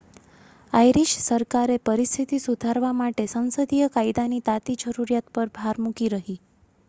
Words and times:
Irish 0.73 1.11
સરકારે 1.19 1.75
પરિસ્થિતિ 1.81 2.39
સુધારવા 2.41 2.93
માટે 2.95 3.27
સંસદીય 3.29 3.89
કાયદાની 3.91 4.41
તાતી 4.45 4.79
જરૂરિયાત 4.79 5.29
પર 5.35 5.53
ભાર 5.59 5.83
મૂકી 5.83 6.09
રહી 6.15 6.39